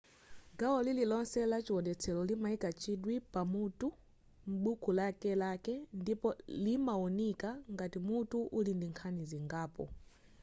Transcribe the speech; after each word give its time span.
gawo 0.59 0.79
lililonse 0.87 1.39
la 1.51 1.57
chiwonetselo 1.65 2.21
limayika 2.29 2.69
chidwi 2.81 3.15
pa 3.33 3.41
mutu 3.53 3.87
m'buku 4.49 4.89
lakelake 4.97 5.73
ndipo 6.01 6.29
limawunika 6.63 7.49
ngati 7.73 7.97
mutu 8.09 8.37
uli 8.57 8.71
ndi 8.75 8.85
nkhani 8.91 9.23
zingapo 9.31 9.83